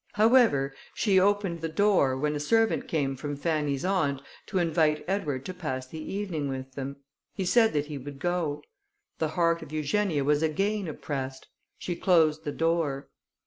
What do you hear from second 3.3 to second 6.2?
Fanny's aunt, to invite Edward to pass the